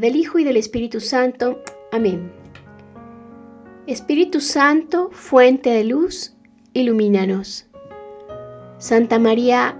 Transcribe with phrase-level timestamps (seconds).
[0.00, 1.62] del Hijo y del Espíritu Santo.
[1.92, 2.32] Amén.
[3.86, 6.34] Espíritu Santo, fuente de luz,
[6.72, 7.66] ilumínanos.
[8.78, 9.76] Santa María,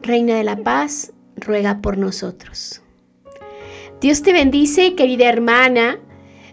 [0.00, 2.80] Reina de la Paz, ruega por nosotros.
[4.00, 5.98] Dios te bendice, querida hermana.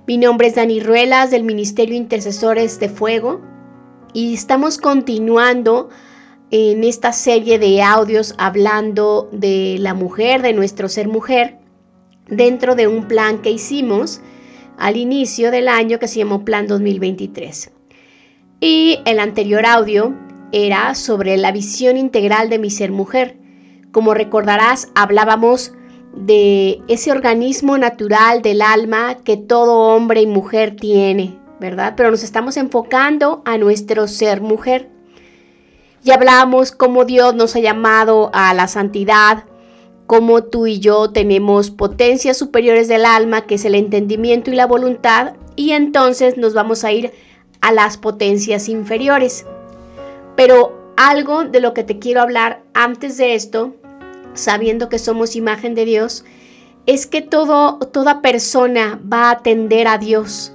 [0.07, 3.41] Mi nombre es Dani Ruelas del Ministerio Intercesores de Fuego
[4.13, 5.89] y estamos continuando
[6.51, 11.59] en esta serie de audios hablando de la mujer, de nuestro ser mujer,
[12.27, 14.21] dentro de un plan que hicimos
[14.77, 17.71] al inicio del año que se llamó Plan 2023.
[18.59, 20.15] Y el anterior audio
[20.51, 23.37] era sobre la visión integral de mi ser mujer.
[23.91, 25.73] Como recordarás, hablábamos
[26.15, 31.93] de ese organismo natural del alma que todo hombre y mujer tiene, ¿verdad?
[31.97, 34.89] Pero nos estamos enfocando a nuestro ser mujer.
[36.03, 39.45] Y hablamos cómo Dios nos ha llamado a la santidad,
[40.07, 44.67] cómo tú y yo tenemos potencias superiores del alma, que es el entendimiento y la
[44.67, 47.11] voluntad, y entonces nos vamos a ir
[47.61, 49.45] a las potencias inferiores.
[50.35, 53.73] Pero algo de lo que te quiero hablar antes de esto,
[54.33, 56.25] sabiendo que somos imagen de Dios,
[56.85, 60.53] es que todo, toda persona va a atender a Dios.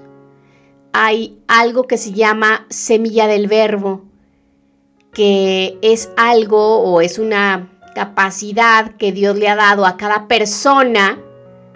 [0.92, 4.10] Hay algo que se llama semilla del verbo
[5.12, 11.18] que es algo o es una capacidad que Dios le ha dado a cada persona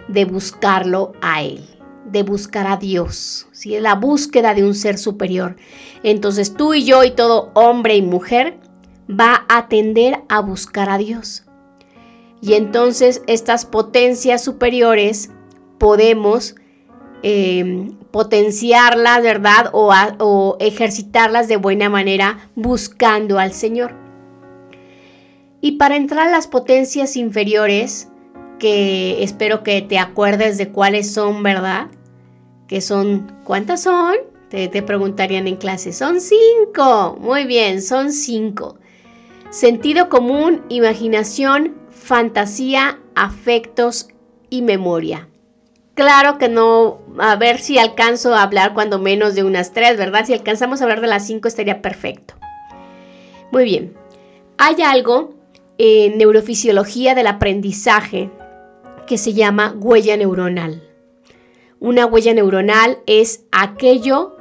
[0.07, 1.65] de buscarlo a Él,
[2.05, 3.79] de buscar a Dios, ¿sí?
[3.79, 5.55] la búsqueda de un ser superior.
[6.03, 8.57] Entonces tú y yo y todo hombre y mujer
[9.09, 11.43] va a tender a buscar a Dios.
[12.41, 15.31] Y entonces estas potencias superiores
[15.79, 16.55] podemos
[17.23, 19.69] eh, potenciarlas, ¿verdad?
[19.71, 24.04] O ejercitarlas de buena manera buscando al Señor.
[25.65, 28.07] Y para entrar a las potencias inferiores,
[28.59, 31.87] que espero que te acuerdes de cuáles son, ¿verdad?
[32.67, 34.13] Que son, ¿cuántas son?
[34.49, 35.91] Te, te, preguntarían en clase.
[35.91, 37.17] Son cinco.
[37.19, 38.77] Muy bien, son cinco.
[39.49, 44.09] Sentido común, imaginación, fantasía, afectos
[44.51, 45.29] y memoria.
[45.95, 50.27] Claro que no, a ver si alcanzo a hablar cuando menos de unas tres, ¿verdad?
[50.27, 52.35] Si alcanzamos a hablar de las cinco estaría perfecto.
[53.51, 53.95] Muy bien,
[54.59, 55.34] hay algo
[55.77, 58.31] en neurofisiología del aprendizaje
[59.07, 60.83] que se llama huella neuronal.
[61.79, 64.35] Una huella neuronal es aquello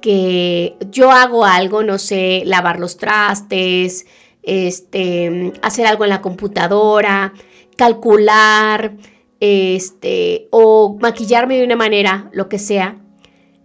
[0.00, 4.06] que yo hago algo, no sé, lavar los trastes,
[4.42, 7.32] este, hacer algo en la computadora,
[7.76, 8.96] calcular,
[9.40, 12.98] este, o maquillarme de una manera, lo que sea,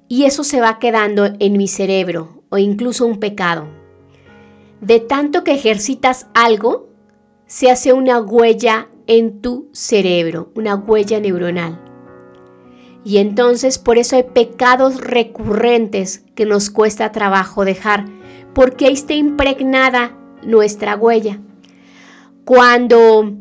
[0.07, 3.67] y eso se va quedando en mi cerebro o incluso un pecado.
[4.81, 6.88] De tanto que ejercitas algo,
[7.49, 11.81] se hace una huella en tu cerebro, una huella neuronal.
[13.03, 18.05] Y entonces por eso hay pecados recurrentes que nos cuesta trabajo dejar,
[18.53, 21.39] porque ahí está impregnada nuestra huella.
[22.45, 23.33] Cuando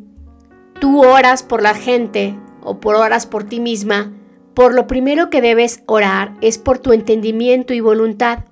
[0.81, 4.15] tú oras por la gente o por oras por ti misma,
[4.55, 8.47] por lo primero que debes orar es por tu entendimiento y voluntad.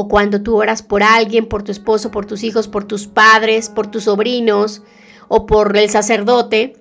[0.00, 3.68] O cuando tú oras por alguien, por tu esposo, por tus hijos, por tus padres,
[3.68, 4.80] por tus sobrinos
[5.26, 6.76] o por el sacerdote,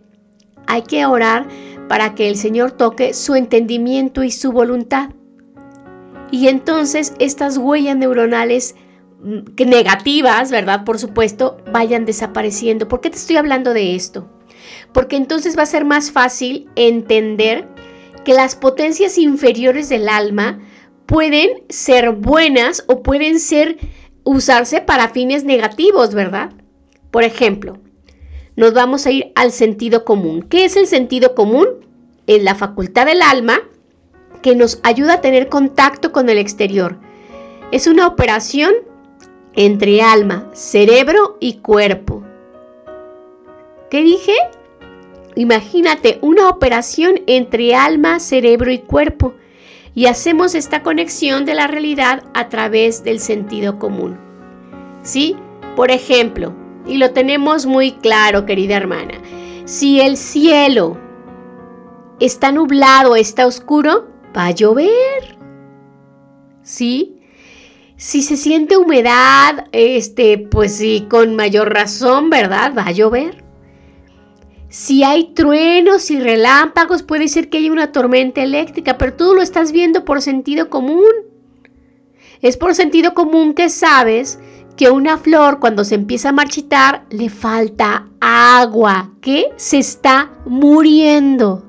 [0.68, 1.48] hay que orar
[1.90, 5.10] para que el Señor toque su entendimiento y su voluntad.
[6.30, 8.76] Y entonces estas huellas neuronales
[9.58, 10.84] negativas, ¿verdad?
[10.84, 12.88] Por supuesto, vayan desapareciendo.
[12.88, 14.30] ¿Por qué te estoy hablando de esto?
[14.94, 17.68] Porque entonces va a ser más fácil entender
[18.24, 20.60] que las potencias inferiores del alma
[21.08, 23.78] pueden ser buenas o pueden ser
[24.24, 26.52] usarse para fines negativos, ¿verdad?
[27.10, 27.80] Por ejemplo,
[28.56, 30.44] nos vamos a ir al sentido común.
[30.44, 31.68] ¿Qué es el sentido común?
[32.28, 33.60] Es la facultad del alma
[34.42, 37.00] que nos ayuda a tener contacto con el exterior.
[37.72, 38.74] Es una operación
[39.54, 42.24] entre alma, cerebro y cuerpo.
[43.90, 44.34] ¿Qué dije?
[45.36, 49.34] Imagínate una operación entre alma, cerebro y cuerpo
[49.98, 54.20] y hacemos esta conexión de la realidad a través del sentido común.
[55.02, 55.36] ¿Sí?
[55.76, 56.54] Por ejemplo,
[56.86, 59.16] y lo tenemos muy claro, querida hermana,
[59.66, 61.00] si el cielo
[62.20, 64.08] está nublado, está oscuro,
[64.38, 65.40] va a llover.
[66.62, 67.20] ¿Sí?
[67.96, 72.72] Si se siente humedad, este, pues sí, con mayor razón, ¿verdad?
[72.78, 73.47] Va a llover.
[74.80, 79.42] Si hay truenos y relámpagos, puede ser que haya una tormenta eléctrica, pero tú lo
[79.42, 81.10] estás viendo por sentido común.
[82.44, 84.38] Es por sentido común que sabes
[84.76, 91.66] que una flor cuando se empieza a marchitar le falta agua, que se está muriendo.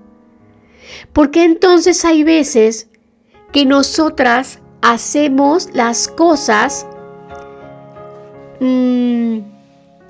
[1.14, 2.90] Porque entonces hay veces
[3.52, 6.87] que nosotras hacemos las cosas
[8.60, 9.38] mm,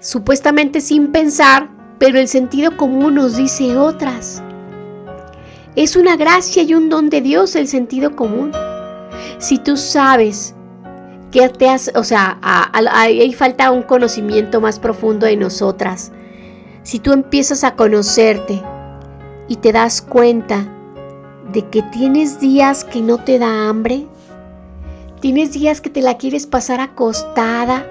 [0.01, 4.43] supuestamente sin pensar, pero el sentido común nos dice otras.
[5.77, 8.53] Es una gracia y un don de Dios el sentido común.
[9.39, 10.55] Si tú sabes
[11.31, 12.39] que te has, o sea,
[12.73, 16.11] ahí falta un conocimiento más profundo de nosotras.
[16.83, 18.63] Si tú empiezas a conocerte
[19.47, 20.67] y te das cuenta
[21.53, 24.07] de que tienes días que no te da hambre,
[25.21, 27.87] tienes días que te la quieres pasar acostada,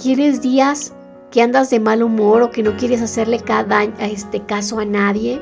[0.00, 0.92] quieres días
[1.30, 5.40] que andas de mal humor o que no quieres hacerle cada, este caso a nadie,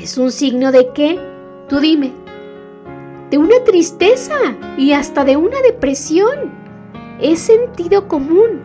[0.00, 1.18] es un signo de qué?
[1.68, 2.24] Tú dime
[3.34, 4.36] de una tristeza
[4.76, 6.52] y hasta de una depresión.
[7.20, 8.62] Es sentido común.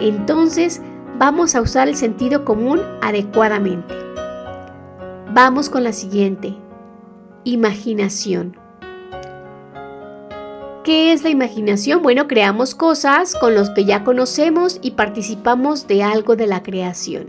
[0.00, 0.82] Entonces
[1.18, 3.94] vamos a usar el sentido común adecuadamente.
[5.34, 6.56] Vamos con la siguiente.
[7.44, 8.56] Imaginación.
[10.88, 12.02] ¿Qué es la imaginación?
[12.02, 17.26] Bueno, creamos cosas con los que ya conocemos y participamos de algo de la creación.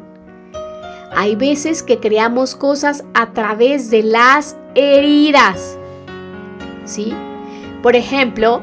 [1.12, 5.78] Hay veces que creamos cosas a través de las heridas.
[6.86, 7.14] ¿sí?
[7.84, 8.62] Por ejemplo,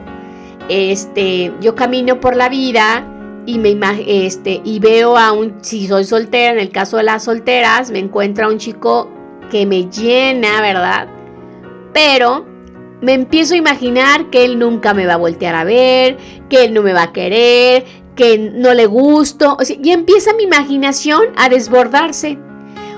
[0.70, 3.06] este, yo camino por la vida
[3.44, 7.25] y me este, y veo a un, si soy soltera, en el caso de las
[7.25, 9.10] solteras, me encuentro a un chico
[9.50, 11.06] que me llena, ¿verdad?
[11.93, 12.56] Pero
[13.06, 16.17] me empiezo a imaginar que él nunca me va a voltear a ver,
[16.50, 17.85] que él no me va a querer,
[18.17, 22.37] que no le gusto, y empieza mi imaginación a desbordarse.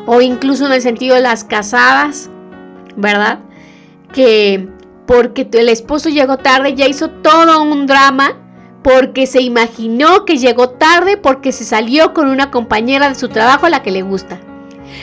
[0.07, 2.31] O incluso en el sentido de las casadas,
[2.97, 3.41] ¿verdad?
[4.15, 4.67] Que
[5.07, 8.35] porque el esposo llegó tarde, ya hizo todo un drama
[8.83, 13.67] porque se imaginó que llegó tarde porque se salió con una compañera de su trabajo
[13.67, 14.41] a la que le gusta.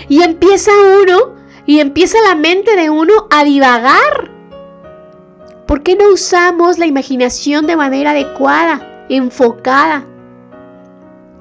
[0.10, 0.72] Y empieza
[1.04, 1.36] uno,
[1.68, 4.34] y empieza la mente de uno a divagar.
[5.67, 10.06] ¿Por qué no usamos la imaginación de manera adecuada, enfocada?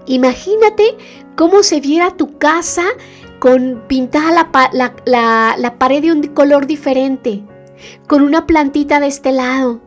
[0.07, 0.97] Imagínate
[1.37, 2.85] cómo se viera tu casa
[3.39, 7.45] con pintada la, la pared de un color diferente
[8.07, 9.81] con una plantita de este lado.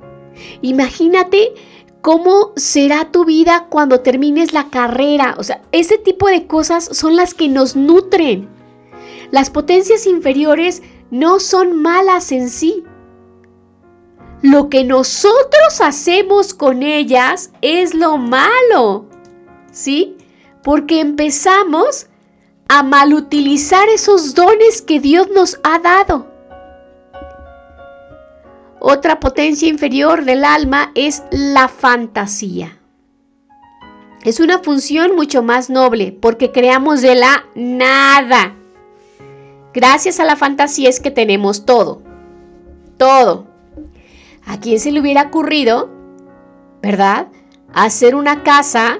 [0.62, 1.54] Imagínate
[2.02, 5.36] cómo será tu vida cuando termines la carrera.
[5.38, 8.48] O sea, ese tipo de cosas son las que nos nutren.
[9.32, 10.82] Las potencias inferiores
[11.12, 12.84] no son malas en sí.
[14.42, 19.06] Lo que nosotros hacemos con ellas es lo malo.
[19.72, 20.16] ¿Sí?
[20.64, 22.08] Porque empezamos
[22.68, 26.28] a malutilizar esos dones que Dios nos ha dado.
[28.80, 32.78] Otra potencia inferior del alma es la fantasía.
[34.24, 38.56] Es una función mucho más noble porque creamos de la nada.
[39.74, 42.02] Gracias a la fantasía es que tenemos todo.
[42.98, 43.47] Todo.
[44.48, 45.90] ¿A quién se le hubiera ocurrido,
[46.82, 47.28] verdad?
[47.74, 49.00] Hacer una casa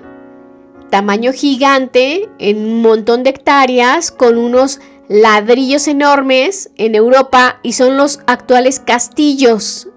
[0.90, 7.98] tamaño gigante en un montón de hectáreas con unos ladrillos enormes en Europa y son
[7.98, 9.90] los actuales castillos.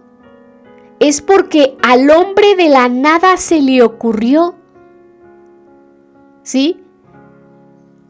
[1.01, 4.55] Es porque al hombre de la nada se le ocurrió.
[6.43, 6.81] ¿Sí?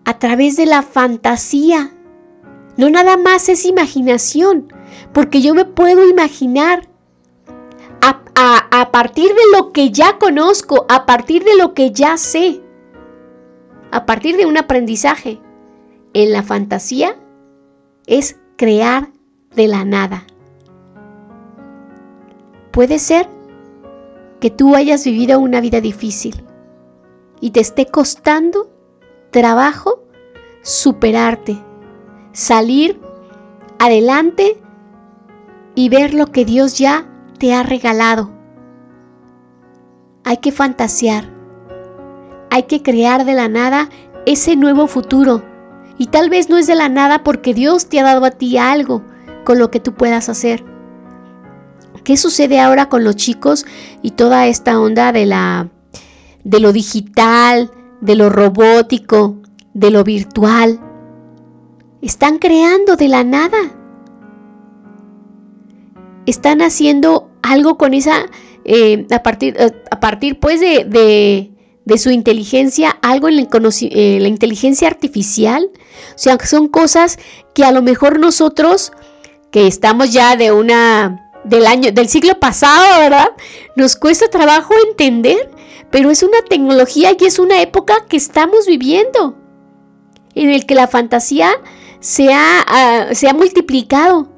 [0.05, 1.93] A través de la fantasía.
[2.77, 4.73] No nada más es imaginación,
[5.13, 6.90] porque yo me puedo imaginar
[8.03, 12.61] a, partir de lo que ya conozco, a partir de lo que ya sé,
[13.91, 15.41] a partir de un aprendizaje
[16.15, 17.17] en la fantasía
[18.07, 19.11] es crear
[19.55, 20.25] de la nada.
[22.71, 23.29] Puede ser
[24.41, 26.45] que tú hayas vivido una vida difícil
[27.41, 28.71] y te esté costando
[29.31, 30.03] trabajo
[30.63, 31.59] superarte,
[32.33, 33.01] salir
[33.79, 34.61] adelante
[35.75, 37.10] y ver lo que Dios ya
[37.41, 38.31] te ha regalado.
[40.25, 41.25] Hay que fantasear,
[42.51, 43.89] hay que crear de la nada
[44.27, 45.43] ese nuevo futuro
[45.97, 48.59] y tal vez no es de la nada porque Dios te ha dado a ti
[48.59, 49.03] algo
[49.45, 50.63] con lo que tú puedas hacer.
[52.05, 53.65] ¿Qué sucede ahora con los chicos
[54.03, 55.69] y toda esta onda de la
[56.45, 57.71] de lo digital,
[58.03, 59.37] de lo robótico,
[59.73, 60.79] de lo virtual?
[62.03, 63.59] Están creando de la nada.
[66.27, 68.27] Están haciendo algo con esa
[68.65, 69.57] eh, a partir
[69.91, 71.51] a partir pues de
[71.91, 75.71] de su inteligencia algo en eh, la, inteligencia artificial.
[76.15, 77.19] O sea, son cosas
[77.53, 78.93] que a lo mejor nosotros,
[79.51, 83.31] que estamos ya de una del año, del siglo pasado, ¿verdad?
[83.75, 85.51] Nos cuesta trabajo entender,
[85.91, 89.37] pero es una tecnología y es una época que estamos viviendo,
[90.37, 91.51] en el que la fantasía
[91.99, 94.29] se ha, ah, se ha multiplicado.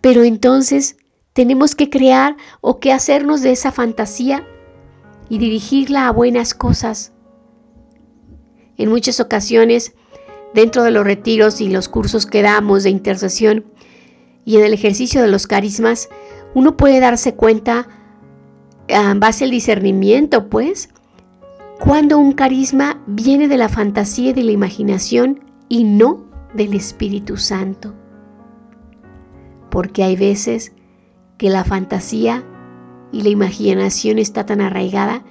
[0.00, 0.96] Pero entonces
[1.34, 4.46] tenemos que crear o que hacernos de esa fantasía
[5.28, 7.12] y dirigirla a buenas cosas.
[8.76, 9.94] En muchas ocasiones,
[10.54, 13.64] dentro de los retiros y los cursos que damos de intercesión,
[14.44, 16.08] y en el ejercicio de los carismas,
[16.54, 17.88] uno puede darse cuenta,
[18.86, 20.90] en base al discernimiento, pues,
[21.80, 27.36] cuando un carisma viene de la fantasía y de la imaginación y no del Espíritu
[27.36, 27.94] Santo.
[29.70, 30.72] Porque hay veces
[31.44, 32.42] que la fantasía
[33.12, 35.22] y la imaginación está tan arraigada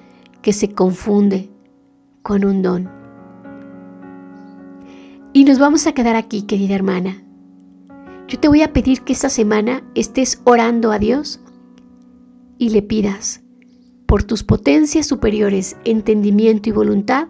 [0.43, 1.49] que se confunde
[2.21, 2.87] con un don.
[5.33, 7.23] Y nos vamos a quedar aquí, querida hermana,
[8.27, 11.39] yo te voy a pedir que esta semana estés orando a Dios
[12.59, 13.41] y le pidas
[14.05, 17.29] por tus potencias superiores, entendimiento y voluntad,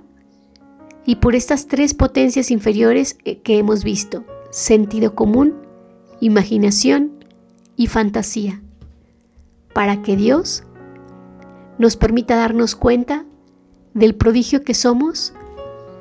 [1.05, 5.53] y por estas tres potencias inferiores eh, que hemos visto, sentido común,
[6.19, 7.23] imaginación
[7.77, 8.61] y fantasía,
[9.73, 10.63] para que Dios
[11.77, 13.25] nos permita darnos cuenta
[13.93, 15.33] del prodigio que somos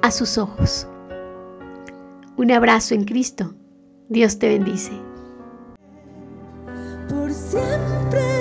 [0.02, 0.86] a sus ojos.
[2.36, 3.54] Un abrazo en Cristo.
[4.08, 4.92] Dios te bendice.
[7.08, 8.31] Por siempre.